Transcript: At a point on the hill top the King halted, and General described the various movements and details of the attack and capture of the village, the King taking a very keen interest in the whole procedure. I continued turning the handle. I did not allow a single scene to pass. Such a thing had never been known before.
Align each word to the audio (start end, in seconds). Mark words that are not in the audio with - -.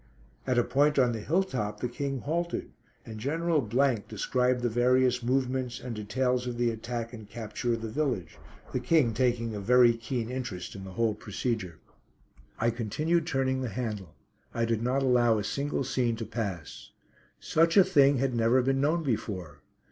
At 0.47 0.57
a 0.57 0.63
point 0.63 0.97
on 0.97 1.11
the 1.11 1.19
hill 1.19 1.43
top 1.43 1.79
the 1.79 1.87
King 1.87 2.21
halted, 2.21 2.71
and 3.05 3.19
General 3.19 3.61
described 4.07 4.61
the 4.61 4.67
various 4.67 5.21
movements 5.21 5.79
and 5.79 5.95
details 5.95 6.47
of 6.47 6.57
the 6.57 6.71
attack 6.71 7.13
and 7.13 7.29
capture 7.29 7.73
of 7.75 7.83
the 7.83 7.87
village, 7.87 8.39
the 8.73 8.79
King 8.79 9.13
taking 9.13 9.53
a 9.53 9.59
very 9.59 9.93
keen 9.95 10.31
interest 10.31 10.73
in 10.73 10.83
the 10.85 10.93
whole 10.93 11.13
procedure. 11.13 11.77
I 12.57 12.71
continued 12.71 13.27
turning 13.27 13.61
the 13.61 13.69
handle. 13.69 14.15
I 14.55 14.65
did 14.65 14.81
not 14.81 15.03
allow 15.03 15.37
a 15.37 15.43
single 15.43 15.83
scene 15.83 16.15
to 16.15 16.25
pass. 16.25 16.89
Such 17.39 17.77
a 17.77 17.83
thing 17.83 18.17
had 18.17 18.33
never 18.33 18.63
been 18.63 18.81
known 18.81 19.03
before. 19.03 19.61